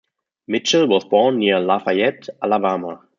Mitchell 0.47 0.87
was 0.87 1.05
born 1.05 1.37
near 1.37 1.59
Lafayette, 1.59 2.27
Alabama. 2.41 3.01